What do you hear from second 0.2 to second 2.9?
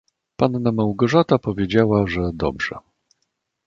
"Panna Małgorzata powiedziała, że dobrze."